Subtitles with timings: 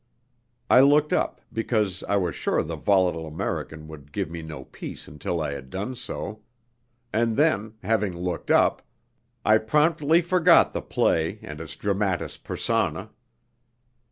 [0.67, 5.07] I looked up, because I was sure the volatile American would give me no peace
[5.07, 6.41] until I had done so;
[7.13, 8.81] and then, having looked up,
[9.45, 13.11] I promptly forgot the play and its dramatis personæ.